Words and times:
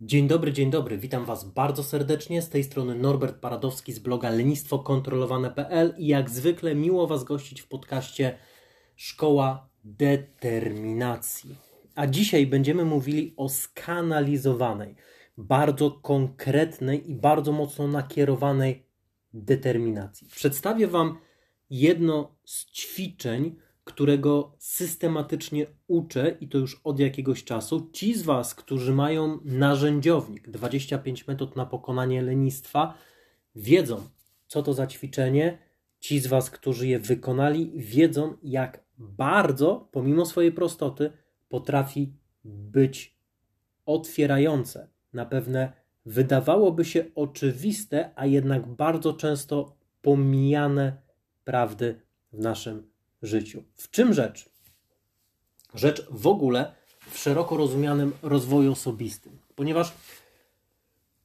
Dzień 0.00 0.28
dobry, 0.28 0.52
dzień 0.52 0.70
dobry. 0.70 0.98
Witam 0.98 1.24
Was 1.24 1.44
bardzo 1.44 1.82
serdecznie. 1.82 2.42
Z 2.42 2.48
tej 2.48 2.64
strony 2.64 2.94
Norbert 2.94 3.40
Paradowski 3.40 3.92
z 3.92 3.98
bloga 3.98 4.30
lenistwokontrolowane.pl 4.30 5.94
i 5.98 6.06
jak 6.06 6.30
zwykle 6.30 6.74
miło 6.74 7.06
Was 7.06 7.24
gościć 7.24 7.60
w 7.62 7.68
podcaście 7.68 8.38
Szkoła 8.96 9.68
Determinacji. 9.84 11.56
A 11.94 12.06
dzisiaj 12.06 12.46
będziemy 12.46 12.84
mówili 12.84 13.34
o 13.36 13.48
skanalizowanej, 13.48 14.94
bardzo 15.38 15.90
konkretnej 15.90 17.10
i 17.10 17.14
bardzo 17.14 17.52
mocno 17.52 17.88
nakierowanej 17.88 18.85
determinacji. 19.32 20.28
Przedstawię 20.28 20.86
Wam 20.86 21.18
jedno 21.70 22.36
z 22.44 22.66
ćwiczeń, 22.72 23.56
którego 23.84 24.54
systematycznie 24.58 25.66
uczę 25.86 26.36
i 26.40 26.48
to 26.48 26.58
już 26.58 26.80
od 26.84 27.00
jakiegoś 27.00 27.44
czasu. 27.44 27.90
Ci 27.92 28.14
z 28.14 28.22
Was, 28.22 28.54
którzy 28.54 28.94
mają 28.94 29.40
narzędziownik 29.44 30.50
25 30.50 31.26
metod 31.26 31.56
na 31.56 31.66
pokonanie 31.66 32.22
lenistwa, 32.22 32.94
wiedzą, 33.54 34.08
co 34.46 34.62
to 34.62 34.74
za 34.74 34.86
ćwiczenie. 34.86 35.58
Ci 36.00 36.20
z 36.20 36.26
Was, 36.26 36.50
którzy 36.50 36.86
je 36.86 36.98
wykonali, 36.98 37.72
wiedzą, 37.74 38.36
jak 38.42 38.84
bardzo, 38.98 39.88
pomimo 39.92 40.26
swojej 40.26 40.52
prostoty, 40.52 41.12
potrafi 41.48 42.12
być 42.44 43.16
otwierające 43.86 44.88
na 45.12 45.26
pewne, 45.26 45.72
wydawałoby 46.06 46.84
się 46.84 47.04
oczywiste, 47.14 48.10
a 48.16 48.26
jednak 48.26 48.66
bardzo 48.66 49.12
często 49.12 49.76
pomijane 50.02 50.96
prawdy 51.44 52.00
w 52.32 52.38
naszym 52.38 52.90
życiu. 53.22 53.62
W 53.74 53.90
czym 53.90 54.14
rzecz? 54.14 54.50
Rzecz 55.74 56.06
w 56.10 56.26
ogóle 56.26 56.74
w 57.10 57.18
szeroko 57.18 57.56
rozumianym 57.56 58.12
rozwoju 58.22 58.72
osobistym, 58.72 59.38
ponieważ 59.54 59.92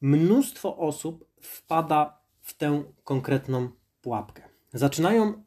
mnóstwo 0.00 0.76
osób 0.76 1.24
wpada 1.40 2.18
w 2.40 2.54
tę 2.54 2.84
konkretną 3.04 3.70
pułapkę. 4.02 4.42
Zaczynają 4.72 5.44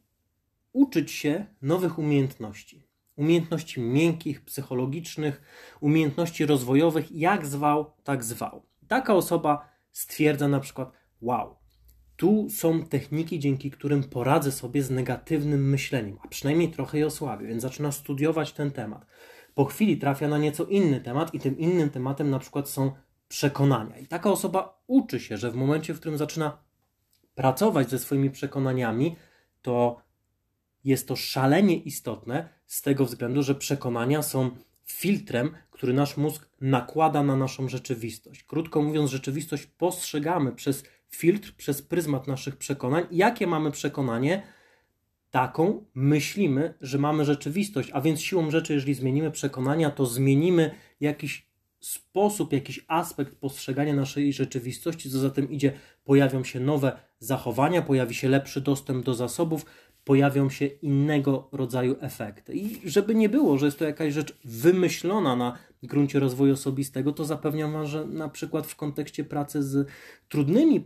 uczyć 0.73 1.11
się 1.11 1.45
nowych 1.61 1.99
umiejętności. 1.99 2.87
Umiejętności 3.15 3.81
miękkich, 3.81 4.45
psychologicznych, 4.45 5.41
umiejętności 5.81 6.45
rozwojowych, 6.45 7.11
jak 7.11 7.45
zwał, 7.45 7.91
tak 8.03 8.23
zwał. 8.23 8.61
Taka 8.87 9.13
osoba 9.13 9.69
stwierdza 9.91 10.47
na 10.47 10.59
przykład: 10.59 10.91
Wow, 11.21 11.55
tu 12.15 12.49
są 12.49 12.85
techniki, 12.85 13.39
dzięki 13.39 13.71
którym 13.71 14.03
poradzę 14.03 14.51
sobie 14.51 14.83
z 14.83 14.91
negatywnym 14.91 15.69
myśleniem, 15.69 16.17
a 16.23 16.27
przynajmniej 16.27 16.71
trochę 16.71 16.97
je 16.97 17.05
osłabię, 17.05 17.47
więc 17.47 17.61
zaczyna 17.61 17.91
studiować 17.91 18.53
ten 18.53 18.71
temat. 18.71 19.05
Po 19.53 19.65
chwili 19.65 19.97
trafia 19.97 20.27
na 20.27 20.37
nieco 20.37 20.65
inny 20.65 21.01
temat, 21.01 21.33
i 21.33 21.39
tym 21.39 21.57
innym 21.57 21.89
tematem 21.89 22.29
na 22.29 22.39
przykład 22.39 22.69
są 22.69 22.91
przekonania. 23.27 23.97
I 23.97 24.07
taka 24.07 24.31
osoba 24.31 24.81
uczy 24.87 25.19
się, 25.19 25.37
że 25.37 25.51
w 25.51 25.55
momencie, 25.55 25.93
w 25.93 25.99
którym 25.99 26.17
zaczyna 26.17 26.57
pracować 27.35 27.89
ze 27.89 27.99
swoimi 27.99 28.29
przekonaniami, 28.29 29.15
to 29.61 30.01
jest 30.83 31.07
to 31.07 31.15
szalenie 31.15 31.75
istotne 31.75 32.49
z 32.65 32.81
tego 32.81 33.05
względu, 33.05 33.43
że 33.43 33.55
przekonania 33.55 34.21
są 34.21 34.51
filtrem, 34.85 35.55
który 35.85 35.97
nasz 35.97 36.17
mózg 36.17 36.49
nakłada 36.61 37.23
na 37.23 37.35
naszą 37.35 37.69
rzeczywistość. 37.69 38.43
Krótko 38.43 38.81
mówiąc, 38.81 39.11
rzeczywistość 39.11 39.65
postrzegamy 39.65 40.51
przez 40.51 40.83
filtr 41.09 41.55
przez 41.57 41.81
pryzmat 41.81 42.27
naszych 42.27 42.57
przekonań. 42.57 43.05
Jakie 43.11 43.47
mamy 43.47 43.71
przekonanie? 43.71 44.43
Taką 45.31 45.85
myślimy, 45.93 46.73
że 46.81 46.97
mamy 46.97 47.25
rzeczywistość, 47.25 47.89
a 47.93 48.01
więc 48.01 48.21
siłą 48.21 48.51
rzeczy, 48.51 48.73
jeżeli 48.73 48.93
zmienimy 48.93 49.31
przekonania, 49.31 49.91
to 49.91 50.05
zmienimy 50.05 50.71
jakiś 50.99 51.47
sposób, 51.79 52.53
jakiś 52.53 52.85
aspekt 52.87 53.35
postrzegania 53.35 53.93
naszej 53.93 54.33
rzeczywistości, 54.33 55.09
co 55.09 55.19
za 55.19 55.29
tym 55.29 55.51
idzie, 55.51 55.73
pojawią 56.03 56.43
się 56.43 56.59
nowe 56.59 56.99
zachowania, 57.19 57.81
pojawi 57.81 58.15
się 58.15 58.29
lepszy 58.29 58.61
dostęp 58.61 59.05
do 59.05 59.13
zasobów, 59.13 59.65
pojawią 60.05 60.49
się 60.49 60.65
innego 60.65 61.49
rodzaju 61.51 61.95
efekty. 61.99 62.53
I 62.53 62.89
żeby 62.89 63.15
nie 63.15 63.29
było, 63.29 63.57
że 63.57 63.65
jest 63.65 63.79
to 63.79 63.85
jakaś 63.85 64.13
rzecz 64.13 64.37
wymyślona 64.43 65.35
na 65.35 65.57
gruncie 65.87 66.19
rozwoju 66.19 66.53
osobistego, 66.53 67.11
to 67.11 67.25
zapewniam 67.25 67.73
Wam, 67.73 67.85
że 67.85 68.05
na 68.05 68.29
przykład 68.29 68.67
w 68.67 68.75
kontekście 68.75 69.23
pracy 69.23 69.63
z 69.63 69.87
trudnymi 70.29 70.77
e, 70.77 70.81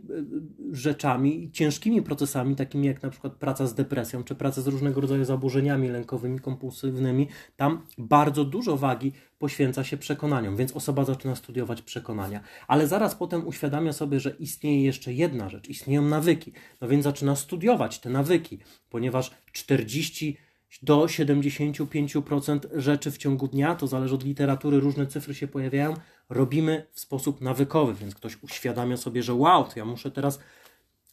rzeczami, 0.72 1.50
ciężkimi 1.52 2.02
procesami, 2.02 2.56
takimi 2.56 2.88
jak 2.88 3.04
na 3.04 3.10
przykład 3.10 3.34
praca 3.34 3.68
z 3.68 3.76
depresją, 3.76 4.24
czy 4.24 4.36
praca 4.36 4.62
z 4.62 4.68
różnego 4.68 5.02
rodzaju 5.02 5.26
zaburzeniami 5.26 5.88
lękowymi, 5.88 6.40
kompulsywnymi, 6.40 7.28
tam 7.56 7.82
bardzo 7.98 8.46
dużo 8.46 8.78
wagi 8.78 9.14
poświęca 9.40 9.84
się 9.84 9.98
przekonaniom, 9.98 10.56
więc 10.56 10.76
osoba 10.76 11.06
zaczyna 11.06 11.36
studiować 11.36 11.82
przekonania. 11.82 12.42
Ale 12.68 12.88
zaraz 12.88 13.16
potem 13.16 13.48
uświadamia 13.48 13.94
sobie, 13.94 14.20
że 14.20 14.30
istnieje 14.30 14.84
jeszcze 14.84 15.14
jedna 15.14 15.50
rzecz, 15.50 15.70
istnieją 15.70 16.02
nawyki. 16.02 16.54
No 16.82 16.88
więc 16.88 17.04
zaczyna 17.04 17.36
studiować 17.36 18.00
te 18.00 18.10
nawyki, 18.10 18.60
ponieważ 18.90 19.32
40 19.52 20.38
do 20.82 21.06
75% 21.06 22.60
rzeczy 22.74 23.12
w 23.12 23.18
ciągu 23.18 23.48
dnia, 23.48 23.76
to 23.76 23.88
zależy 23.88 24.16
od 24.16 24.24
literatury, 24.24 24.80
różne 24.80 25.08
cyfry 25.08 25.36
się 25.36 25.48
pojawiają, 25.48 25.94
robimy 26.30 26.86
w 26.92 27.00
sposób 27.00 27.42
nawykowy, 27.42 27.94
więc 27.94 28.16
ktoś 28.16 28.44
uświadamia 28.44 28.98
sobie, 28.98 29.24
że 29.24 29.34
wow, 29.34 29.64
to 29.64 29.80
ja 29.80 29.86
muszę 29.86 30.12
teraz 30.12 30.40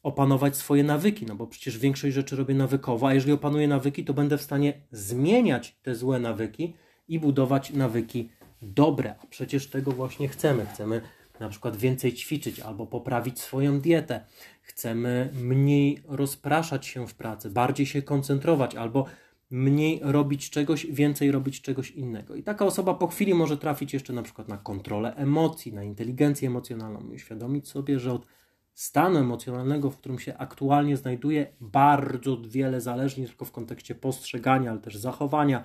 opanować 0.02 0.56
swoje 0.56 0.84
nawyki, 0.84 1.26
no 1.26 1.34
bo 1.34 1.46
przecież 1.46 1.78
większość 1.78 2.14
rzeczy 2.14 2.36
robię 2.36 2.54
nawykowo, 2.54 3.08
a 3.08 3.14
jeżeli 3.14 3.32
opanuję 3.32 3.68
nawyki, 3.68 4.04
to 4.04 4.14
będę 4.14 4.38
w 4.38 4.42
stanie 4.42 4.80
zmieniać 4.90 5.76
te 5.82 5.94
złe 5.94 6.18
nawyki 6.18 6.74
i 7.08 7.18
budować 7.18 7.70
nawyki 7.70 8.30
dobre, 8.62 9.14
a 9.22 9.26
przecież 9.26 9.70
tego 9.70 9.92
właśnie 9.92 10.28
chcemy. 10.28 10.66
Chcemy 10.66 11.00
na 11.40 11.48
przykład 11.48 11.76
więcej 11.76 12.14
ćwiczyć 12.14 12.60
albo 12.60 12.86
poprawić 12.86 13.40
swoją 13.40 13.80
dietę. 13.80 14.24
Chcemy 14.62 15.30
mniej 15.34 16.02
rozpraszać 16.04 16.86
się 16.86 17.06
w 17.06 17.14
pracy, 17.14 17.50
bardziej 17.50 17.86
się 17.86 18.02
koncentrować 18.02 18.74
albo 18.74 19.06
mniej 19.50 20.00
robić 20.02 20.50
czegoś, 20.50 20.86
więcej 20.86 21.32
robić 21.32 21.60
czegoś 21.60 21.90
innego. 21.90 22.34
I 22.34 22.42
taka 22.42 22.66
osoba 22.66 22.94
po 22.94 23.06
chwili 23.06 23.34
może 23.34 23.56
trafić 23.56 23.94
jeszcze 23.94 24.12
na 24.12 24.22
przykład 24.22 24.48
na 24.48 24.58
kontrolę 24.58 25.14
emocji, 25.16 25.72
na 25.72 25.84
inteligencję 25.84 26.48
emocjonalną 26.48 27.00
i 27.10 27.14
uświadomić 27.14 27.68
sobie, 27.68 27.98
że 27.98 28.12
od 28.12 28.26
stanu 28.74 29.18
emocjonalnego, 29.18 29.90
w 29.90 29.98
którym 29.98 30.18
się 30.18 30.36
aktualnie 30.36 30.96
znajduje, 30.96 31.46
bardzo 31.60 32.38
wiele 32.48 32.80
zależy 32.80 33.20
nie 33.20 33.26
tylko 33.26 33.44
w 33.44 33.52
kontekście 33.52 33.94
postrzegania, 33.94 34.70
ale 34.70 34.80
też 34.80 34.96
zachowania 34.96 35.64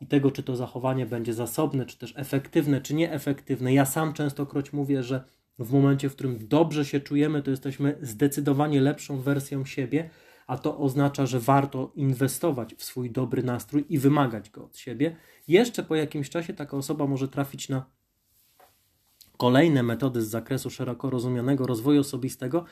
i 0.00 0.06
tego, 0.06 0.30
czy 0.30 0.42
to 0.42 0.56
zachowanie 0.56 1.06
będzie 1.06 1.34
zasobne, 1.34 1.86
czy 1.86 1.98
też 1.98 2.14
efektywne, 2.16 2.80
czy 2.80 2.94
nieefektywne. 2.94 3.74
Ja 3.74 3.84
sam 3.84 4.12
częstokroć 4.12 4.72
mówię, 4.72 5.02
że 5.02 5.24
w 5.58 5.72
momencie, 5.72 6.08
w 6.08 6.14
którym 6.14 6.48
dobrze 6.48 6.84
się 6.84 7.00
czujemy, 7.00 7.42
to 7.42 7.50
jesteśmy 7.50 7.98
zdecydowanie 8.02 8.80
lepszą 8.80 9.20
wersją 9.20 9.64
siebie, 9.64 10.10
a 10.48 10.58
to 10.58 10.78
oznacza, 10.78 11.26
że 11.26 11.40
warto 11.40 11.92
inwestować 11.94 12.74
w 12.74 12.84
swój 12.84 13.10
dobry 13.10 13.42
nastrój 13.42 13.84
i 13.88 13.98
wymagać 13.98 14.50
go 14.50 14.64
od 14.64 14.76
siebie. 14.76 15.16
Jeszcze 15.48 15.82
po 15.82 15.94
jakimś 15.94 16.30
czasie 16.30 16.54
taka 16.54 16.76
osoba 16.76 17.06
może 17.06 17.28
trafić 17.28 17.68
na 17.68 17.84
kolejne 19.36 19.82
metody 19.82 20.22
z 20.22 20.28
zakresu 20.28 20.70
szeroko 20.70 21.10
rozumianego 21.10 21.66
rozwoju 21.66 22.00
osobistego 22.00 22.64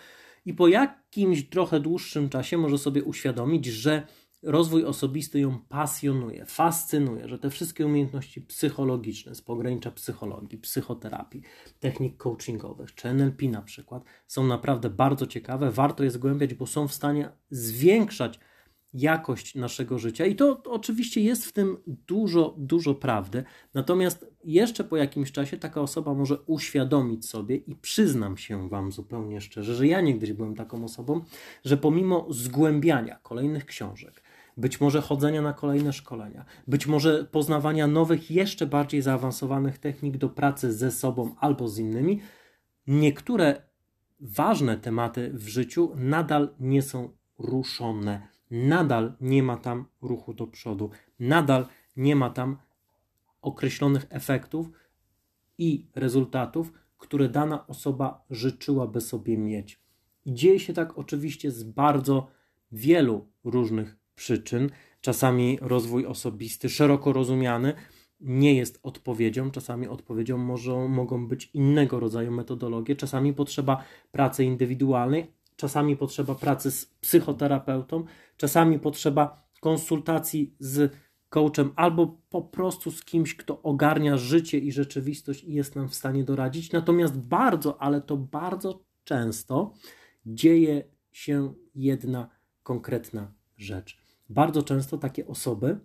i 0.44 0.54
po 0.54 0.68
jakimś 0.68 1.48
trochę 1.48 1.80
dłuższym 1.80 2.28
czasie 2.28 2.58
może 2.58 2.78
sobie 2.78 3.04
uświadomić, 3.04 3.66
że 3.66 4.06
rozwój 4.46 4.84
osobisty 4.84 5.40
ją 5.40 5.58
pasjonuje, 5.68 6.46
fascynuje, 6.46 7.28
że 7.28 7.38
te 7.38 7.50
wszystkie 7.50 7.86
umiejętności 7.86 8.40
psychologiczne 8.40 9.34
z 9.34 9.42
pogranicza 9.42 9.90
psychologii, 9.90 10.58
psychoterapii, 10.58 11.42
technik 11.80 12.16
coachingowych 12.16 12.94
czy 12.94 13.08
NLP 13.08 13.48
na 13.48 13.62
przykład 13.62 14.04
są 14.26 14.46
naprawdę 14.46 14.90
bardzo 14.90 15.26
ciekawe, 15.26 15.70
warto 15.70 16.04
je 16.04 16.10
zgłębiać, 16.10 16.54
bo 16.54 16.66
są 16.66 16.88
w 16.88 16.94
stanie 16.94 17.28
zwiększać 17.50 18.40
jakość 18.96 19.54
naszego 19.54 19.98
życia 19.98 20.26
i 20.26 20.36
to 20.36 20.62
oczywiście 20.64 21.20
jest 21.20 21.46
w 21.46 21.52
tym 21.52 21.76
dużo, 21.86 22.54
dużo 22.58 22.94
prawdy. 22.94 23.44
Natomiast 23.74 24.26
jeszcze 24.44 24.84
po 24.84 24.96
jakimś 24.96 25.32
czasie 25.32 25.56
taka 25.56 25.80
osoba 25.80 26.14
może 26.14 26.40
uświadomić 26.40 27.28
sobie 27.28 27.56
i 27.56 27.76
przyznam 27.76 28.36
się 28.36 28.68
Wam 28.68 28.92
zupełnie 28.92 29.40
szczerze, 29.40 29.74
że 29.74 29.86
ja 29.86 30.00
niegdyś 30.00 30.32
byłem 30.32 30.54
taką 30.54 30.84
osobą, 30.84 31.24
że 31.64 31.76
pomimo 31.76 32.26
zgłębiania 32.30 33.18
kolejnych 33.22 33.66
książek, 33.66 34.22
być 34.56 34.80
może 34.80 35.00
chodzenia 35.00 35.42
na 35.42 35.52
kolejne 35.52 35.92
szkolenia, 35.92 36.44
być 36.66 36.86
może 36.86 37.24
poznawania 37.24 37.86
nowych, 37.86 38.30
jeszcze 38.30 38.66
bardziej 38.66 39.02
zaawansowanych 39.02 39.78
technik 39.78 40.16
do 40.16 40.28
pracy 40.28 40.72
ze 40.72 40.90
sobą 40.90 41.34
albo 41.40 41.68
z 41.68 41.78
innymi, 41.78 42.20
niektóre 42.86 43.62
ważne 44.20 44.76
tematy 44.76 45.30
w 45.34 45.48
życiu 45.48 45.92
nadal 45.96 46.54
nie 46.60 46.82
są 46.82 47.16
ruszone, 47.38 48.28
nadal 48.50 49.16
nie 49.20 49.42
ma 49.42 49.56
tam 49.56 49.86
ruchu 50.02 50.34
do 50.34 50.46
przodu, 50.46 50.90
nadal 51.18 51.66
nie 51.96 52.16
ma 52.16 52.30
tam 52.30 52.56
określonych 53.42 54.06
efektów 54.10 54.70
i 55.58 55.86
rezultatów, 55.94 56.72
które 56.98 57.28
dana 57.28 57.66
osoba 57.66 58.24
życzyłaby 58.30 59.00
sobie 59.00 59.38
mieć. 59.38 59.80
I 60.24 60.34
dzieje 60.34 60.60
się 60.60 60.72
tak 60.72 60.98
oczywiście 60.98 61.50
z 61.50 61.62
bardzo 61.64 62.26
wielu 62.72 63.28
różnych 63.44 63.96
przyczyn. 64.16 64.70
Czasami 65.00 65.58
rozwój 65.60 66.06
osobisty, 66.06 66.68
szeroko 66.68 67.12
rozumiany, 67.12 67.74
nie 68.20 68.54
jest 68.54 68.80
odpowiedzią. 68.82 69.50
Czasami 69.50 69.88
odpowiedzią 69.88 70.38
może, 70.38 70.88
mogą 70.88 71.28
być 71.28 71.50
innego 71.54 72.00
rodzaju 72.00 72.32
metodologie. 72.32 72.96
Czasami 72.96 73.32
potrzeba 73.32 73.84
pracy 74.12 74.44
indywidualnej, 74.44 75.26
czasami 75.56 75.96
potrzeba 75.96 76.34
pracy 76.34 76.70
z 76.70 76.86
psychoterapeutą, 76.86 78.04
czasami 78.36 78.78
potrzeba 78.78 79.46
konsultacji 79.60 80.54
z 80.58 80.92
coachem 81.28 81.72
albo 81.76 82.20
po 82.28 82.42
prostu 82.42 82.90
z 82.90 83.04
kimś, 83.04 83.34
kto 83.34 83.62
ogarnia 83.62 84.16
życie 84.16 84.58
i 84.58 84.72
rzeczywistość 84.72 85.44
i 85.44 85.52
jest 85.52 85.76
nam 85.76 85.88
w 85.88 85.94
stanie 85.94 86.24
doradzić. 86.24 86.72
Natomiast 86.72 87.18
bardzo, 87.18 87.82
ale 87.82 88.00
to 88.00 88.16
bardzo 88.16 88.80
często 89.04 89.74
dzieje 90.26 90.84
się 91.12 91.54
jedna 91.74 92.28
konkretna 92.62 93.32
rzecz. 93.56 94.05
Bardzo 94.28 94.62
często 94.62 94.98
takie 94.98 95.26
osoby 95.26 95.80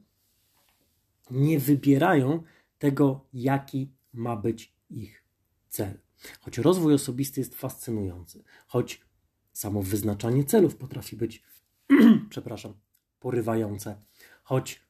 nie 1.32 1.60
wybierają 1.60 2.44
tego, 2.80 3.26
jaki 3.34 3.94
ma 4.14 4.36
być 4.36 4.74
ich 4.90 5.24
cel. 5.70 6.00
Choć 6.40 6.58
rozwój 6.58 6.94
osobisty 6.94 7.42
jest 7.42 7.56
fascynujący, 7.56 8.44
choć 8.68 9.02
samo 9.54 9.82
wyznaczanie 9.82 10.44
celów 10.44 10.76
potrafi 10.76 11.16
być, 11.16 11.44
przepraszam, 12.30 12.74
porywające, 13.20 13.96
choć 14.44 14.82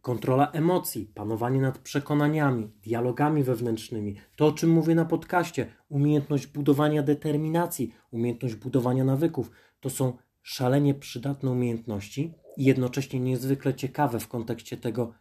kontrola 0.00 0.50
emocji, 0.50 1.06
panowanie 1.14 1.60
nad 1.60 1.78
przekonaniami, 1.78 2.70
dialogami 2.82 3.42
wewnętrznymi, 3.42 4.16
to 4.36 4.46
o 4.46 4.52
czym 4.52 4.70
mówię 4.70 4.94
na 4.94 5.04
podcaście, 5.04 5.72
umiejętność 5.88 6.46
budowania 6.46 7.02
determinacji, 7.02 7.94
umiejętność 8.10 8.54
budowania 8.54 9.04
nawyków, 9.04 9.50
to 9.80 9.90
są 9.90 10.16
szalenie 10.42 10.94
przydatne 10.94 11.50
umiejętności 11.50 12.34
jednocześnie 12.56 13.20
niezwykle 13.20 13.74
ciekawe 13.74 14.20
w 14.20 14.28
kontekście 14.28 14.76
tego, 14.76 15.14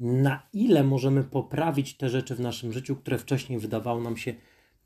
na 0.00 0.48
ile 0.52 0.84
możemy 0.84 1.24
poprawić 1.24 1.96
te 1.96 2.08
rzeczy 2.08 2.34
w 2.34 2.40
naszym 2.40 2.72
życiu, 2.72 2.96
które 2.96 3.18
wcześniej 3.18 3.58
wydawały 3.58 4.02
nam 4.02 4.16
się 4.16 4.34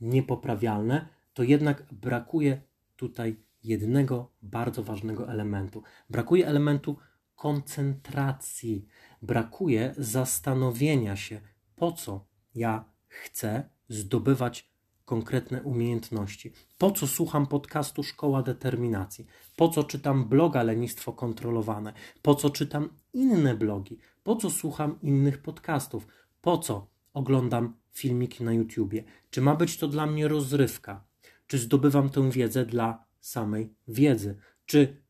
niepoprawialne, 0.00 1.09
to 1.35 1.43
jednak 1.43 1.87
brakuje 1.93 2.62
tutaj 2.97 3.37
jednego 3.65 4.33
bardzo 4.43 4.83
ważnego 4.83 5.29
elementu. 5.29 5.83
Brakuje 6.11 6.47
elementu 6.47 6.97
koncentracji, 7.35 8.87
brakuje 9.23 9.94
zastanowienia 9.99 11.17
się, 11.17 11.41
po 11.77 11.93
co 11.93 12.27
ja 12.55 12.85
chcę 13.09 13.71
zdobywać 13.89 14.71
konkretne 15.08 15.62
umiejętności. 15.62 16.52
Po 16.78 16.90
co 16.90 17.06
słucham 17.06 17.46
podcastu 17.46 18.02
Szkoła 18.02 18.43
Determinacji? 18.43 19.26
Po 19.56 19.69
co 19.69 19.84
czytam 19.84 20.25
bloga 20.25 20.62
Lenistwo 20.62 21.12
Kontrolowane? 21.12 21.93
Po 22.22 22.34
co 22.34 22.50
czytam 22.50 22.88
inne 23.12 23.55
blogi? 23.55 23.99
Po 24.22 24.37
co 24.37 24.50
słucham 24.50 24.99
innych 25.02 25.43
podcastów? 25.43 26.06
Po 26.43 26.58
co 26.58 26.87
oglądam 27.12 27.76
filmiki 27.93 28.44
na 28.44 28.52
YouTubie? 28.52 29.05
Czy 29.31 29.40
ma 29.40 29.55
być 29.55 29.76
to 29.78 29.88
dla 29.88 30.06
mnie 30.06 30.28
rozrywka? 30.28 31.05
Czy 31.46 31.58
zdobywam 31.58 32.10
tę 32.10 32.31
wiedzę 32.31 32.66
dla 32.66 33.05
samej 33.20 33.75
wiedzy? 33.88 34.37
Czy 34.66 35.02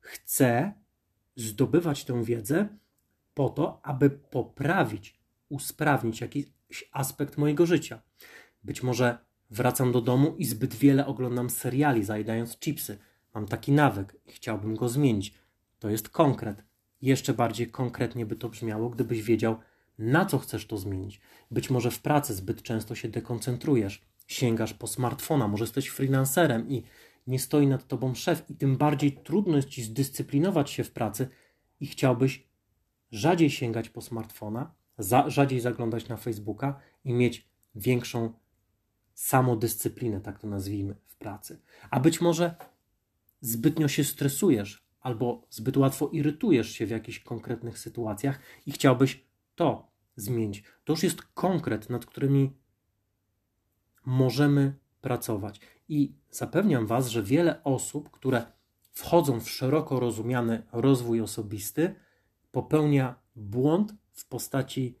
chcę 0.00 0.72
zdobywać 1.36 2.04
tę 2.04 2.24
wiedzę 2.24 2.68
po 3.34 3.48
to, 3.48 3.80
aby 3.82 4.10
poprawić, 4.10 5.20
usprawnić 5.48 6.20
jakiś 6.20 6.44
aspekt 6.92 7.38
mojego 7.38 7.66
życia? 7.66 8.02
Być 8.64 8.82
może 8.82 9.18
wracam 9.50 9.92
do 9.92 10.00
domu 10.00 10.34
i 10.38 10.44
zbyt 10.44 10.74
wiele 10.74 11.06
oglądam 11.06 11.50
seriali, 11.50 12.04
zajadając 12.04 12.58
chipsy. 12.58 12.98
Mam 13.34 13.46
taki 13.46 13.72
nawyk 13.72 14.16
i 14.26 14.32
chciałbym 14.32 14.76
go 14.76 14.88
zmienić. 14.88 15.34
To 15.78 15.90
jest 15.90 16.08
konkret. 16.08 16.62
Jeszcze 17.02 17.34
bardziej 17.34 17.70
konkretnie 17.70 18.26
by 18.26 18.36
to 18.36 18.48
brzmiało, 18.48 18.90
gdybyś 18.90 19.22
wiedział, 19.22 19.56
na 19.98 20.26
co 20.26 20.38
chcesz 20.38 20.66
to 20.66 20.78
zmienić. 20.78 21.20
Być 21.50 21.70
może 21.70 21.90
w 21.90 22.00
pracy 22.00 22.34
zbyt 22.34 22.62
często 22.62 22.94
się 22.94 23.08
dekoncentrujesz, 23.08 24.02
sięgasz 24.26 24.74
po 24.74 24.86
smartfona, 24.86 25.48
może 25.48 25.64
jesteś 25.64 25.88
freelancerem 25.88 26.68
i 26.68 26.82
nie 27.26 27.38
stoi 27.38 27.66
nad 27.66 27.86
tobą 27.86 28.14
szef, 28.14 28.50
i 28.50 28.54
tym 28.54 28.76
bardziej 28.76 29.12
trudno 29.12 29.56
jest 29.56 29.68
ci 29.68 29.82
zdyscyplinować 29.82 30.70
się 30.70 30.84
w 30.84 30.90
pracy 30.90 31.28
i 31.80 31.86
chciałbyś 31.86 32.46
rzadziej 33.12 33.50
sięgać 33.50 33.88
po 33.88 34.00
smartfona, 34.00 34.74
za, 34.98 35.30
rzadziej 35.30 35.60
zaglądać 35.60 36.08
na 36.08 36.16
Facebooka 36.16 36.80
i 37.04 37.12
mieć 37.12 37.46
większą 37.74 38.32
samodyscyplinę, 39.14 40.20
tak 40.20 40.38
to 40.38 40.46
nazwijmy, 40.46 40.96
w 41.06 41.16
pracy. 41.16 41.60
A 41.90 42.00
być 42.00 42.20
może 42.20 42.54
zbytnio 43.40 43.88
się 43.88 44.04
stresujesz 44.04 44.86
albo 45.00 45.46
zbyt 45.50 45.76
łatwo 45.76 46.08
irytujesz 46.08 46.70
się 46.70 46.86
w 46.86 46.90
jakichś 46.90 47.20
konkretnych 47.20 47.78
sytuacjach 47.78 48.40
i 48.66 48.72
chciałbyś 48.72 49.24
to 49.54 49.92
zmienić. 50.16 50.64
To 50.84 50.92
już 50.92 51.02
jest 51.02 51.22
konkret, 51.22 51.90
nad 51.90 52.06
którymi 52.06 52.52
możemy 54.04 54.74
pracować. 55.00 55.60
I 55.88 56.14
zapewniam 56.30 56.86
Was, 56.86 57.08
że 57.08 57.22
wiele 57.22 57.64
osób, 57.64 58.10
które 58.10 58.46
wchodzą 58.92 59.40
w 59.40 59.50
szeroko 59.50 60.00
rozumiany 60.00 60.62
rozwój 60.72 61.20
osobisty, 61.20 61.94
popełnia 62.52 63.14
błąd 63.36 63.94
w 64.12 64.28
postaci 64.28 64.98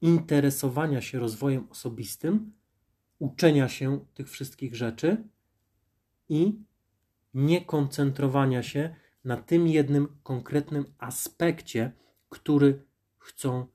interesowania 0.00 1.00
się 1.00 1.18
rozwojem 1.18 1.66
osobistym 1.70 2.52
uczenia 3.18 3.68
się 3.68 4.06
tych 4.14 4.30
wszystkich 4.30 4.74
rzeczy 4.74 5.24
i 6.28 6.58
nie 7.34 7.64
koncentrowania 7.64 8.62
się 8.62 8.94
na 9.24 9.36
tym 9.36 9.68
jednym 9.68 10.08
konkretnym 10.22 10.84
aspekcie, 10.98 11.92
który 12.28 12.84
chcą 13.18 13.66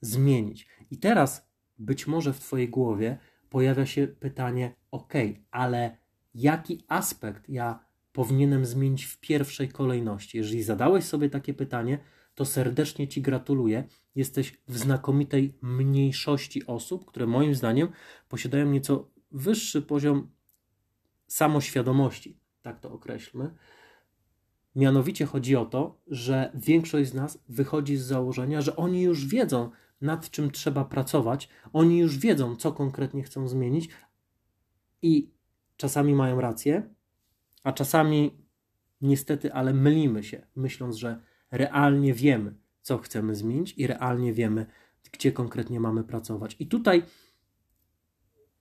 zmienić. 0.00 0.68
I 0.90 0.98
teraz 0.98 1.48
być 1.78 2.06
może 2.06 2.32
w 2.32 2.40
Twojej 2.40 2.68
głowie 2.68 3.18
pojawia 3.50 3.86
się 3.86 4.06
pytanie: 4.06 4.74
OK, 4.90 5.12
ale 5.50 5.96
jaki 6.34 6.84
aspekt 6.88 7.48
ja 7.48 7.84
powinienem 8.12 8.64
zmienić 8.66 9.04
w 9.04 9.20
pierwszej 9.20 9.68
kolejności? 9.68 10.38
Jeżeli 10.38 10.62
zadałeś 10.62 11.04
sobie 11.04 11.30
takie 11.30 11.54
pytanie, 11.54 11.98
to 12.34 12.44
serdecznie 12.44 13.08
Ci 13.08 13.22
gratuluję. 13.22 13.84
Jesteś 14.18 14.58
w 14.68 14.78
znakomitej 14.78 15.58
mniejszości 15.62 16.66
osób, 16.66 17.04
które 17.06 17.26
moim 17.26 17.54
zdaniem 17.54 17.88
posiadają 18.28 18.70
nieco 18.70 19.10
wyższy 19.30 19.82
poziom 19.82 20.30
samoświadomości, 21.26 22.38
tak 22.62 22.80
to 22.80 22.92
określmy. 22.92 23.54
Mianowicie 24.76 25.26
chodzi 25.26 25.56
o 25.56 25.66
to, 25.66 26.00
że 26.06 26.52
większość 26.54 27.10
z 27.10 27.14
nas 27.14 27.38
wychodzi 27.48 27.96
z 27.96 28.02
założenia, 28.02 28.60
że 28.60 28.76
oni 28.76 29.02
już 29.02 29.26
wiedzą, 29.26 29.70
nad 30.00 30.30
czym 30.30 30.50
trzeba 30.50 30.84
pracować, 30.84 31.48
oni 31.72 31.98
już 31.98 32.18
wiedzą, 32.18 32.56
co 32.56 32.72
konkretnie 32.72 33.22
chcą 33.22 33.48
zmienić 33.48 33.88
i 35.02 35.30
czasami 35.76 36.14
mają 36.14 36.40
rację, 36.40 36.94
a 37.64 37.72
czasami 37.72 38.44
niestety, 39.00 39.52
ale 39.52 39.74
mylimy 39.74 40.24
się, 40.24 40.46
myśląc, 40.56 40.96
że 40.96 41.22
realnie 41.50 42.14
wiemy, 42.14 42.54
co 42.88 42.98
chcemy 42.98 43.34
zmienić 43.34 43.74
i 43.76 43.86
realnie 43.86 44.32
wiemy, 44.32 44.66
gdzie 45.12 45.32
konkretnie 45.32 45.80
mamy 45.80 46.04
pracować. 46.04 46.56
I 46.58 46.66
tutaj 46.66 47.02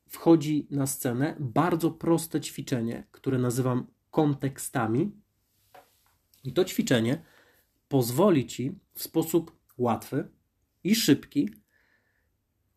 wchodzi 0.07 0.67
na 0.71 0.87
scenę 0.87 1.35
bardzo 1.39 1.91
proste 1.91 2.41
ćwiczenie, 2.41 3.07
które 3.11 3.37
nazywam 3.37 3.87
kontekstami. 4.11 5.11
I 6.43 6.53
to 6.53 6.65
ćwiczenie 6.65 7.23
pozwoli 7.87 8.47
ci 8.47 8.79
w 8.93 9.03
sposób 9.03 9.59
łatwy 9.77 10.29
i 10.83 10.95
szybki 10.95 11.49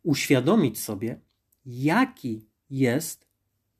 uświadomić 0.02 0.80
sobie, 0.80 1.20
jaki 1.66 2.46
jest 2.70 3.26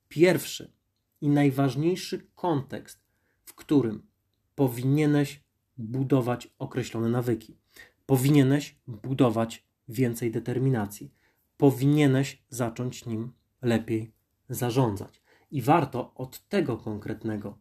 pierwszy 0.09 0.73
i 1.21 1.29
najważniejszy 1.29 2.27
kontekst, 2.35 3.01
w 3.45 3.55
którym 3.55 4.07
powinieneś 4.55 5.50
budować 5.81 6.49
określone 6.59 7.09
nawyki. 7.09 7.57
Powinieneś 8.07 8.77
budować 8.87 9.67
więcej 9.89 10.31
determinacji. 10.31 11.15
Powinieneś 11.57 12.43
zacząć 12.49 13.07
nim 13.07 13.33
lepiej 13.63 14.13
zarządzać. 14.49 15.23
I 15.51 15.63
warto 15.63 16.15
od 16.15 16.49
tego 16.49 16.77
konkretnego 16.77 17.59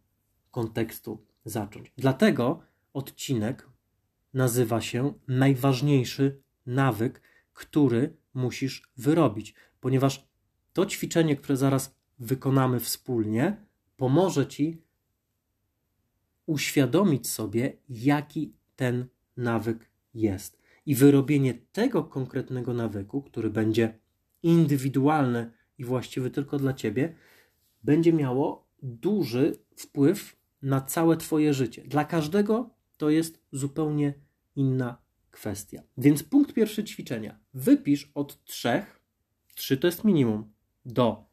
kontekstu 0.51 1.25
zacząć. 1.45 1.91
Dlatego 1.97 2.59
odcinek 2.93 3.69
nazywa 4.33 4.81
się 4.81 5.13
Najważniejszy 5.27 6.41
nawyk, 6.65 7.21
który 7.53 8.17
musisz 8.33 8.91
wyrobić, 8.97 9.53
ponieważ 9.79 10.27
to 10.73 10.85
ćwiczenie, 10.85 11.35
które 11.35 11.57
zaraz 11.57 11.95
wykonamy 12.19 12.79
wspólnie, 12.79 13.65
pomoże 13.97 14.47
ci 14.47 14.81
uświadomić 16.49 17.29
sobie, 17.29 17.77
jaki 17.89 18.53
ten 18.75 19.07
nawyk 19.37 19.89
jest. 20.13 20.59
I 20.85 20.95
wyrobienie 20.95 21.53
tego 21.53 22.03
konkretnego 22.03 22.73
nawyku, 22.73 23.21
który 23.21 23.49
będzie 23.49 23.99
indywidualny 24.43 25.51
i 25.77 25.85
właściwy 25.85 26.29
tylko 26.29 26.57
dla 26.57 26.73
ciebie, 26.73 27.15
będzie 27.83 28.13
miało 28.13 28.67
duży 28.83 29.55
wpływ 29.75 30.35
na 30.61 30.81
całe 30.81 31.17
Twoje 31.17 31.53
życie. 31.53 31.83
Dla 31.87 32.05
każdego 32.05 32.69
to 32.97 33.09
jest 33.09 33.43
zupełnie 33.51 34.13
inna 34.55 35.01
kwestia. 35.31 35.83
Więc 35.97 36.23
punkt 36.23 36.53
pierwszy 36.53 36.83
ćwiczenia. 36.83 37.39
Wypisz 37.53 38.11
od 38.15 38.43
trzech, 38.43 39.01
trzy 39.55 39.77
to 39.77 39.87
jest 39.87 40.03
minimum, 40.03 40.51
do 40.85 41.25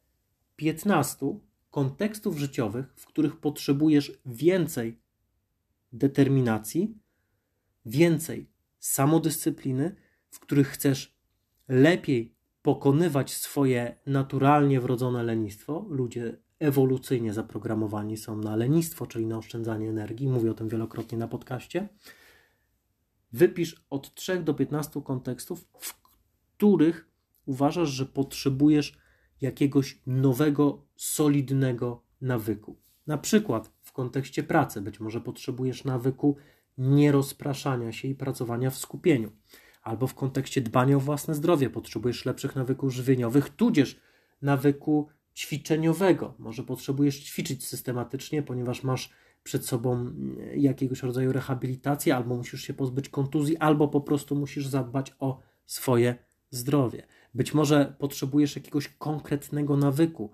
15 0.55 1.39
kontekstów 1.71 2.37
życiowych, 2.37 2.93
w 2.95 3.05
których 3.05 3.39
potrzebujesz 3.39 4.19
więcej 4.25 5.06
determinacji, 5.93 6.97
więcej 7.85 8.49
samodyscypliny, 8.79 9.95
w 10.29 10.39
których 10.39 10.67
chcesz 10.67 11.17
lepiej 11.67 12.35
pokonywać 12.61 13.33
swoje 13.33 13.95
naturalnie 14.05 14.81
wrodzone 14.81 15.23
lenistwo. 15.23 15.85
Ludzie 15.89 16.37
ewolucyjnie 16.59 17.33
zaprogramowani 17.33 18.17
są 18.17 18.37
na 18.37 18.55
lenistwo, 18.55 19.07
czyli 19.07 19.25
na 19.25 19.37
oszczędzanie 19.37 19.89
energii. 19.89 20.27
Mówię 20.27 20.51
o 20.51 20.53
tym 20.53 20.69
wielokrotnie 20.69 21.17
na 21.17 21.27
podcaście. 21.27 21.89
Wypisz 23.31 23.85
od 23.89 24.13
3 24.13 24.43
do 24.43 24.53
15 24.53 25.01
kontekstów, 25.01 25.67
w 25.79 26.01
których 26.01 27.09
uważasz, 27.45 27.89
że 27.89 28.05
potrzebujesz 28.05 28.97
jakiegoś 29.41 30.01
nowego, 30.07 30.85
solidnego 30.95 32.03
nawyku. 32.21 32.77
Na 33.07 33.17
przykład 33.17 33.71
kontekście 33.97 34.43
pracy, 34.43 34.81
być 34.81 34.99
może 34.99 35.21
potrzebujesz 35.21 35.83
nawyku 35.83 36.37
nierozpraszania 36.77 37.91
się 37.91 38.07
i 38.07 38.15
pracowania 38.15 38.69
w 38.69 38.77
skupieniu, 38.77 39.31
albo 39.83 40.07
w 40.07 40.15
kontekście 40.15 40.61
dbania 40.61 40.97
o 40.97 40.99
własne 40.99 41.35
zdrowie 41.35 41.69
potrzebujesz 41.69 42.25
lepszych 42.25 42.55
nawyków 42.55 42.93
żywieniowych, 42.93 43.49
tudzież 43.49 43.99
nawyku 44.41 45.07
ćwiczeniowego. 45.35 46.33
Może 46.39 46.63
potrzebujesz 46.63 47.19
ćwiczyć 47.23 47.67
systematycznie, 47.67 48.43
ponieważ 48.43 48.83
masz 48.83 49.13
przed 49.43 49.65
sobą 49.65 49.93
mm, 49.93 50.37
jakiegoś 50.55 51.03
rodzaju 51.03 51.31
rehabilitację, 51.31 52.15
albo 52.15 52.35
musisz 52.35 52.61
się 52.61 52.73
pozbyć 52.73 53.09
kontuzji, 53.09 53.57
albo 53.57 53.87
po 53.87 54.01
prostu 54.01 54.35
musisz 54.35 54.67
zadbać 54.67 55.15
o 55.19 55.39
swoje 55.65 56.15
zdrowie. 56.49 57.07
Być 57.33 57.53
może 57.53 57.95
potrzebujesz 57.99 58.55
jakiegoś 58.55 58.87
konkretnego 58.87 59.77
nawyku 59.77 60.31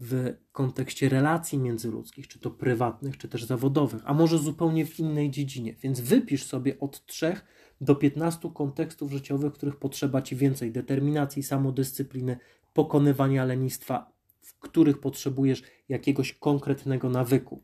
w 0.00 0.34
kontekście 0.52 1.08
relacji 1.08 1.58
międzyludzkich, 1.58 2.28
czy 2.28 2.38
to 2.38 2.50
prywatnych, 2.50 3.18
czy 3.18 3.28
też 3.28 3.44
zawodowych, 3.44 4.02
a 4.04 4.14
może 4.14 4.38
zupełnie 4.38 4.86
w 4.86 5.00
innej 5.00 5.30
dziedzinie. 5.30 5.74
Więc 5.82 6.00
wypisz 6.00 6.44
sobie 6.44 6.80
od 6.80 7.06
3 7.06 7.36
do 7.80 7.94
15 7.94 8.50
kontekstów 8.54 9.12
życiowych, 9.12 9.52
w 9.52 9.56
których 9.56 9.76
potrzeba 9.76 10.22
ci 10.22 10.36
więcej 10.36 10.72
determinacji, 10.72 11.42
samodyscypliny, 11.42 12.38
pokonywania 12.72 13.44
lenistwa, 13.44 14.12
w 14.40 14.58
których 14.58 15.00
potrzebujesz 15.00 15.62
jakiegoś 15.88 16.32
konkretnego 16.32 17.10
nawyku. 17.10 17.62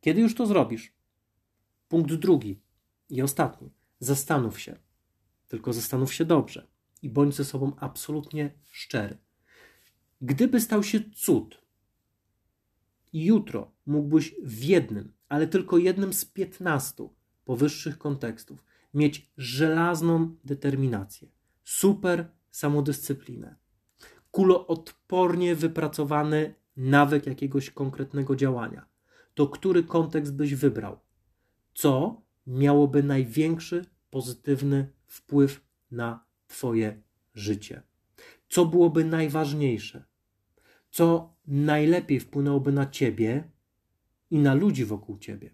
Kiedy 0.00 0.20
już 0.20 0.34
to 0.34 0.46
zrobisz? 0.46 0.92
Punkt 1.88 2.14
drugi 2.14 2.60
i 3.10 3.22
ostatni. 3.22 3.70
Zastanów 4.00 4.60
się. 4.60 4.76
Tylko 5.48 5.72
zastanów 5.72 6.14
się 6.14 6.24
dobrze 6.24 6.66
i 7.02 7.08
bądź 7.08 7.34
ze 7.34 7.44
sobą 7.44 7.72
absolutnie 7.80 8.50
szczery. 8.70 9.18
Gdyby 10.20 10.60
stał 10.60 10.82
się 10.82 11.00
cud 11.14 11.61
jutro 13.12 13.72
mógłbyś 13.86 14.34
w 14.42 14.64
jednym, 14.64 15.12
ale 15.28 15.46
tylko 15.46 15.78
jednym 15.78 16.12
z 16.12 16.24
piętnastu 16.24 17.14
powyższych 17.44 17.98
kontekstów 17.98 18.64
mieć 18.94 19.30
żelazną 19.36 20.36
determinację, 20.44 21.28
super 21.64 22.30
samodyscyplinę, 22.50 23.56
kuloodpornie 24.30 25.54
wypracowany 25.54 26.54
nawyk 26.76 27.26
jakiegoś 27.26 27.70
konkretnego 27.70 28.36
działania, 28.36 28.86
to 29.34 29.48
który 29.48 29.82
kontekst 29.82 30.34
byś 30.34 30.54
wybrał? 30.54 30.98
Co 31.74 32.22
miałoby 32.46 33.02
największy 33.02 33.84
pozytywny 34.10 34.92
wpływ 35.06 35.60
na 35.90 36.24
Twoje 36.46 37.02
życie? 37.34 37.82
Co 38.48 38.66
byłoby 38.66 39.04
najważniejsze? 39.04 40.04
Co 40.92 41.34
najlepiej 41.46 42.20
wpłynęłoby 42.20 42.72
na 42.72 42.86
Ciebie 42.86 43.44
i 44.30 44.38
na 44.38 44.54
ludzi 44.54 44.84
wokół 44.84 45.18
Ciebie? 45.18 45.50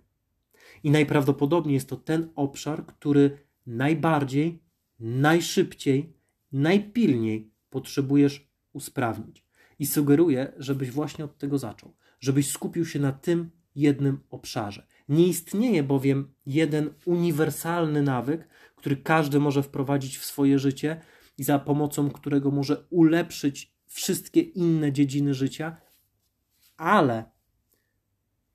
I 0.83 0.91
najprawdopodobniej 0.91 1.75
jest 1.75 1.89
to 1.89 1.97
ten 1.97 2.29
obszar, 2.35 2.87
który 2.87 3.39
najbardziej, 3.67 4.63
najszybciej, 5.01 6.13
najpilniej 6.53 7.51
potrzebujesz 7.71 8.49
usprawnić. 8.73 9.45
I 9.79 9.87
sugeruję, 9.87 10.53
żebyś 10.57 10.91
właśnie 10.91 11.25
od 11.25 11.39
tego 11.39 11.59
zaczął, 11.59 11.95
żebyś 12.21 12.51
skupił 12.51 12.87
się 12.87 12.99
na 12.99 13.13
tym 13.13 13.51
jednym 13.75 14.21
obszarze. 14.31 14.87
Nie 15.09 15.27
istnieje 15.27 15.83
bowiem 15.83 16.29
jeden 16.47 16.91
uniwersalny 17.05 18.03
nawyk, 18.03 18.49
który 18.77 18.97
każdy 18.97 19.41
może 19.41 19.63
wprowadzić 19.63 20.19
w 20.19 20.25
swoje 20.25 20.59
życie 20.59 21.01
i 21.39 21.45
za 21.45 21.59
pomocą 21.59 22.11
którego 22.11 22.51
może 22.51 22.85
ulepszyć 22.91 23.78
wszystkie 23.89 24.41
inne 24.41 24.93
dziedziny 24.93 25.35
życia, 25.35 25.77
ale 26.77 27.25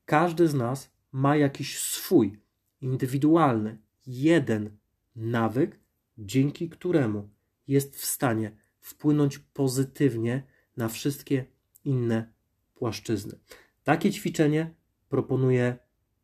każdy 0.06 0.48
z 0.48 0.54
nas 0.54 0.92
ma 1.12 1.36
jakiś 1.36 1.80
swój, 1.80 2.40
indywidualny, 2.82 3.78
jeden 4.08 4.78
nawyk, 5.16 5.80
dzięki 6.18 6.70
któremu 6.70 7.30
jest 7.68 7.96
w 7.96 8.06
stanie 8.06 8.58
wpłynąć 8.80 9.40
pozytywnie 9.40 10.44
na 10.78 10.90
wszystkie 10.90 11.46
inne 11.86 12.34
płaszczyzny. 12.76 13.40
Takie 13.84 14.12
ćwiczenie 14.12 14.74
proponuję 15.10 15.78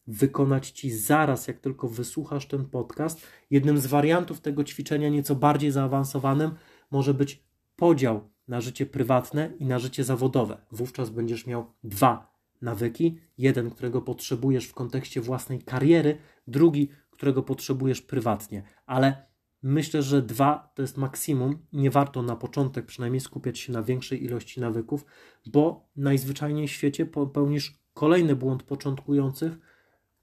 wykonać 0.08 0.70
Ci 0.70 0.92
zaraz, 0.92 1.48
jak 1.48 1.60
tylko 1.60 1.88
wysłuchasz 1.88 2.48
ten 2.48 2.66
podcast. 2.66 3.28
Jednym 3.50 3.78
z 3.78 3.86
wariantów 3.86 4.42
tego 4.42 4.64
ćwiczenia, 4.64 5.10
nieco 5.10 5.36
bardziej 5.36 5.72
zaawansowanym, 5.72 6.52
może 6.92 7.14
być 7.14 7.44
podział 7.76 8.30
na 8.50 8.62
życie 8.62 8.86
prywatne 8.86 9.54
i 9.60 9.66
na 9.66 9.80
życie 9.80 10.04
zawodowe. 10.04 10.58
Wówczas 10.72 11.10
będziesz 11.10 11.48
miał 11.48 11.66
dwa 11.84 12.34
nawyki: 12.62 13.20
jeden, 13.38 13.70
którego 13.70 14.02
potrzebujesz 14.02 14.66
w 14.66 14.74
kontekście 14.74 15.22
własnej 15.22 15.62
kariery, 15.62 16.18
drugi, 16.48 16.90
którego 17.12 17.44
potrzebujesz 17.44 18.02
prywatnie. 18.02 18.64
Ale 18.86 19.26
myślę, 19.64 20.04
że 20.04 20.22
dwa 20.22 20.72
to 20.76 20.82
jest 20.82 20.98
maksimum. 20.98 21.58
Nie 21.74 21.92
warto 21.92 22.22
na 22.22 22.36
początek 22.36 22.86
przynajmniej 22.86 23.20
skupiać 23.20 23.60
się 23.60 23.74
na 23.74 23.84
większej 23.84 24.24
ilości 24.24 24.62
nawyków, 24.62 25.06
bo 25.46 25.90
najzwyczajniej 25.96 26.68
w 26.68 26.72
świecie 26.72 27.06
popełnisz 27.06 27.80
kolejny 27.94 28.36
błąd 28.36 28.64
początkujących, 28.64 29.54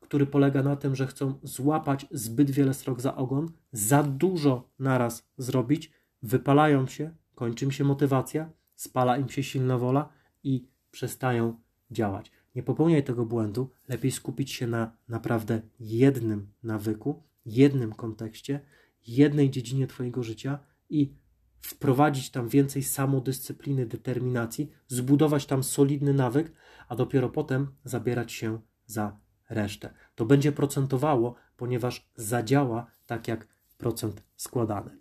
który 0.00 0.26
polega 0.26 0.62
na 0.62 0.76
tym, 0.76 0.96
że 0.96 1.06
chcą 1.06 1.38
złapać 1.42 2.06
zbyt 2.10 2.50
wiele 2.50 2.74
srok 2.74 3.00
za 3.00 3.16
ogon, 3.16 3.48
za 3.72 4.02
dużo 4.02 4.70
naraz 4.78 5.28
zrobić, 5.38 5.92
wypalają 6.22 6.86
się, 6.86 7.14
kończy 7.36 7.64
im 7.64 7.72
się 7.72 7.84
motywacja, 7.84 8.50
spala 8.74 9.16
im 9.16 9.28
się 9.28 9.42
silna 9.42 9.78
wola 9.78 10.08
i 10.44 10.68
przestają 10.90 11.60
działać. 11.90 12.32
Nie 12.54 12.62
popełniaj 12.62 13.04
tego 13.04 13.26
błędu, 13.26 13.70
lepiej 13.88 14.10
skupić 14.10 14.50
się 14.52 14.66
na 14.66 14.96
naprawdę 15.08 15.60
jednym 15.80 16.52
nawyku, 16.62 17.22
jednym 17.46 17.92
kontekście, 17.92 18.60
jednej 19.06 19.50
dziedzinie 19.50 19.86
Twojego 19.86 20.22
życia 20.22 20.58
i 20.90 21.14
wprowadzić 21.60 22.30
tam 22.30 22.48
więcej 22.48 22.82
samodyscypliny, 22.82 23.86
determinacji, 23.86 24.70
zbudować 24.88 25.46
tam 25.46 25.62
solidny 25.62 26.14
nawyk, 26.14 26.52
a 26.88 26.96
dopiero 26.96 27.28
potem 27.28 27.66
zabierać 27.84 28.32
się 28.32 28.60
za 28.86 29.18
resztę. 29.50 29.94
To 30.14 30.24
będzie 30.24 30.52
procentowało, 30.52 31.34
ponieważ 31.56 32.10
zadziała 32.16 32.86
tak 33.06 33.28
jak 33.28 33.48
procent 33.78 34.22
składany. 34.36 34.98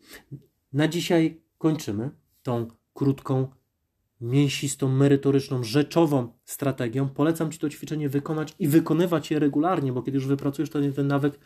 Na 0.73 0.87
dzisiaj 0.87 1.41
kończymy 1.57 2.11
tą 2.45 2.67
krótką, 2.93 3.47
mięsistą, 4.21 4.89
merytoryczną, 4.89 5.63
rzeczową 5.63 6.33
strategią. 6.43 7.09
Polecam 7.09 7.51
Ci 7.51 7.59
to 7.59 7.69
ćwiczenie 7.69 8.09
wykonać 8.09 8.55
i 8.59 8.67
wykonywać 8.67 9.31
je 9.31 9.39
regularnie, 9.39 9.93
bo 9.93 10.01
kiedy 10.01 10.17
już 10.17 10.27
wypracujesz 10.27 10.69
ten, 10.69 10.93
ten 10.93 11.07
nawyk, 11.07 11.39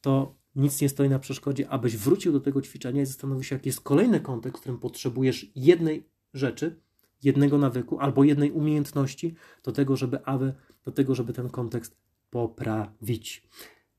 to 0.00 0.34
nic 0.56 0.80
nie 0.80 0.88
stoi 0.88 1.08
na 1.08 1.18
przeszkodzie, 1.18 1.68
abyś 1.68 1.96
wrócił 1.96 2.32
do 2.32 2.40
tego 2.40 2.62
ćwiczenia 2.62 3.02
i 3.02 3.06
zastanowił 3.06 3.44
się, 3.44 3.56
jaki 3.56 3.68
jest 3.68 3.80
kolejny 3.80 4.20
kontekst, 4.20 4.58
w 4.58 4.60
którym 4.60 4.78
potrzebujesz 4.78 5.46
jednej 5.54 6.08
rzeczy, 6.34 6.80
jednego 7.22 7.58
nawyku 7.58 7.98
albo 7.98 8.24
jednej 8.24 8.50
umiejętności 8.52 9.34
do 9.64 9.72
tego, 9.72 9.96
żeby, 9.96 10.24
aby, 10.24 10.54
do 10.84 10.92
tego, 10.92 11.14
żeby 11.14 11.32
ten 11.32 11.48
kontekst 11.48 11.96
poprawić. 12.30 13.48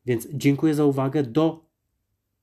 Więc 0.05 0.27
dziękuję 0.33 0.75
za 0.75 0.85
uwagę. 0.85 1.23
Do 1.23 1.68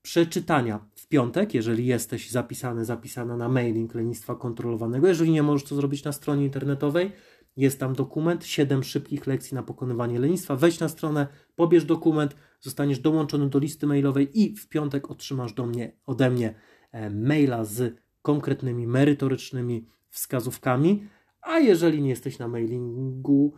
przeczytania 0.07 0.79
w 0.95 1.07
piątek, 1.07 1.53
jeżeli 1.53 1.85
jesteś 1.85 2.31
zapisany, 2.31 2.85
zapisana 2.85 3.37
na 3.37 3.49
mailing 3.49 3.95
lenistwa 3.95 4.35
kontrolowanego. 4.35 5.07
Jeżeli 5.07 5.31
nie 5.31 5.43
możesz 5.43 5.69
to 5.69 5.75
zrobić 5.75 6.03
na 6.03 6.11
stronie 6.11 6.45
internetowej, 6.45 7.11
jest 7.57 7.79
tam 7.79 7.93
dokument, 7.93 8.45
7 8.45 8.83
szybkich 8.83 9.27
lekcji 9.27 9.55
na 9.55 9.63
pokonywanie 9.63 10.19
lenistwa. 10.19 10.55
Wejdź 10.55 10.79
na 10.79 10.89
stronę, 10.89 11.27
pobierz 11.55 11.85
dokument, 11.85 12.35
zostaniesz 12.59 12.99
dołączony 12.99 13.49
do 13.49 13.59
listy 13.59 13.87
mailowej 13.87 14.41
i 14.41 14.55
w 14.55 14.69
piątek 14.69 15.11
otrzymasz 15.11 15.53
do 15.53 15.65
mnie, 15.65 15.91
ode 16.05 16.29
mnie 16.29 16.55
e, 16.91 17.09
maila 17.09 17.65
z 17.65 17.95
konkretnymi, 18.21 18.87
merytorycznymi 18.87 19.87
wskazówkami. 20.09 21.07
A 21.41 21.59
jeżeli 21.59 22.01
nie 22.01 22.09
jesteś 22.09 22.39
na 22.39 22.47
mailingu, 22.47 23.53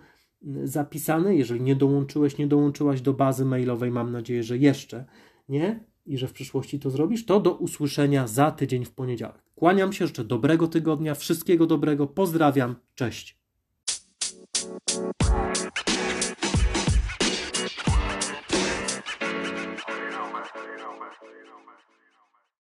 zapisany. 0.63 1.36
Jeżeli 1.36 1.62
nie 1.62 1.75
dołączyłeś, 1.75 2.38
nie 2.38 2.48
dołączyłaś 2.48 3.01
do 3.01 3.13
bazy 3.13 3.46
mailowej, 3.46 3.91
mam 3.91 4.12
nadzieję, 4.12 4.44
że 4.44 4.58
jeszcze 4.58 5.06
nie 5.50 5.89
i 6.06 6.18
że 6.18 6.27
w 6.27 6.34
przyszłości 6.34 6.79
to 6.79 6.89
zrobisz, 6.89 7.25
to 7.25 7.39
do 7.39 7.53
usłyszenia 7.53 8.27
za 8.27 8.51
tydzień 8.51 8.86
w 8.86 8.91
poniedziałek. 8.91 9.41
Kłaniam 9.56 9.94
się, 9.94 10.08
życzę 10.08 10.24
dobrego 10.24 10.68
tygodnia, 10.68 11.15
wszystkiego 11.15 11.65
dobrego, 11.65 12.08
pozdrawiam, 12.08 12.75
cześć. 12.96 13.39